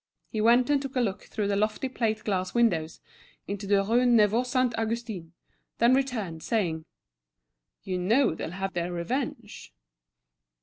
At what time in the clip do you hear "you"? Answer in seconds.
7.83-7.99